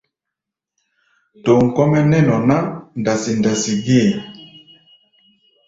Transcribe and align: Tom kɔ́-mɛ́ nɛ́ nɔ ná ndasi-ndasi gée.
Tom 1.43 1.61
kɔ́-mɛ́ 1.75 2.01
nɛ́ 2.09 2.21
nɔ 2.27 2.35
ná 2.47 2.57
ndasi-ndasi 2.99 3.73
gée. 3.85 4.09